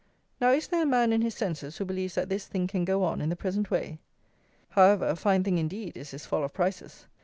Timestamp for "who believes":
1.77-2.15